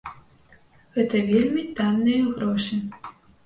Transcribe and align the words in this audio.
Гэта 0.95 1.21
вельмі 1.29 1.67
танныя 1.77 2.21
грошы. 2.35 2.85